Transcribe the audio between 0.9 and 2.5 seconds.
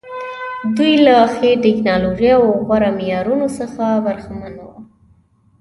له ښې ټکنالوژۍ او